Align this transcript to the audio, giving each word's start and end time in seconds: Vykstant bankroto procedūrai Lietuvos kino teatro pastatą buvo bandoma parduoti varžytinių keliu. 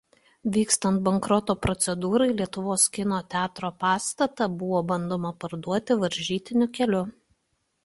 Vykstant 0.53 0.95
bankroto 1.07 1.55
procedūrai 1.65 2.27
Lietuvos 2.39 2.87
kino 2.97 3.21
teatro 3.35 3.71
pastatą 3.85 4.49
buvo 4.63 4.83
bandoma 4.95 5.35
parduoti 5.47 6.01
varžytinių 6.07 6.73
keliu. 6.81 7.07